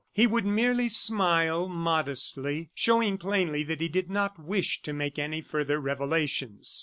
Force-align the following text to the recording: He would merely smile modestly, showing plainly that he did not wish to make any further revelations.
He 0.11 0.25
would 0.25 0.47
merely 0.47 0.89
smile 0.89 1.69
modestly, 1.69 2.71
showing 2.73 3.19
plainly 3.19 3.61
that 3.65 3.81
he 3.81 3.87
did 3.87 4.09
not 4.09 4.39
wish 4.43 4.81
to 4.81 4.93
make 4.93 5.19
any 5.19 5.41
further 5.41 5.79
revelations. 5.79 6.79